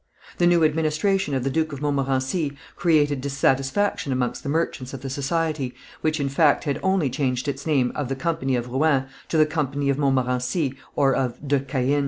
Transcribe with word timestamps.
The 0.39 0.47
new 0.47 0.63
administration 0.63 1.35
of 1.35 1.43
the 1.43 1.51
Duke 1.51 1.71
of 1.73 1.79
Montmorency 1.79 2.57
created 2.75 3.21
dissatisfaction 3.21 4.11
amongst 4.11 4.41
the 4.41 4.49
merchants 4.49 4.95
of 4.95 5.01
the 5.01 5.11
society, 5.11 5.75
which 6.01 6.19
in 6.19 6.27
fact 6.27 6.63
had 6.63 6.79
only 6.81 7.07
changed 7.07 7.47
its 7.47 7.67
name 7.67 7.91
of 7.93 8.09
the 8.09 8.15
"Company 8.15 8.55
of 8.55 8.67
Rouen" 8.67 9.03
to 9.29 9.37
the 9.37 9.45
"Company 9.45 9.89
of 9.89 9.99
Montmorency 9.99 10.73
or 10.95 11.13
of 11.13 11.47
de 11.47 11.59
Caën." 11.59 11.99